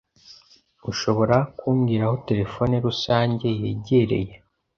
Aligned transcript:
Ushobora 0.91 1.37
kumbwira 1.57 2.03
aho 2.07 2.15
terefone 2.27 2.75
rusange 2.85 3.47
yegereye? 3.61 4.33